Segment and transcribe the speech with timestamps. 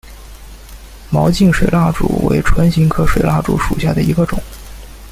[1.11, 4.41] 毛茎水蜡烛为唇形科水蜡烛属下的一个种。